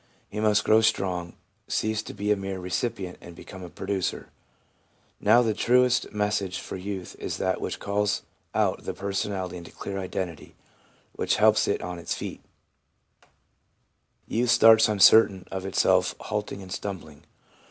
[0.31, 1.33] He must grow strong,
[1.67, 4.29] cease to be a mere recipient, and become a producer.
[5.19, 8.23] Now the truest message for youth is that which calls
[8.55, 10.55] out the per sonality into clear identity,
[11.11, 12.41] which helps it on to its feet
[13.21, 13.27] SOME
[14.27, 17.23] EDUCATIONAL INFERENCES 413 Youth starts uncertain of itself, halting and stumbling.